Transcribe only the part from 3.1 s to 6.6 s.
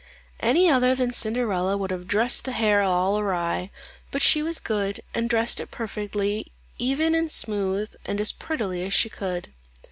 awry, but she was good, and dressed it perfectly